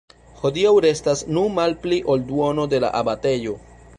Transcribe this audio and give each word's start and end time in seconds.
Hodiaŭ 0.37 0.71
restas 0.85 1.21
nur 1.37 1.51
malpli 1.59 2.01
ol 2.15 2.25
duono 2.31 2.67
de 2.75 2.83
la 2.87 2.93
abatejo. 3.03 3.57